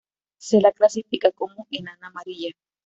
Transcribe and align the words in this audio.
Se 0.39 0.59
la 0.59 0.71
clasifica 0.71 1.31
como 1.31 1.67
enana 1.69 2.07
amarilla. 2.07 2.53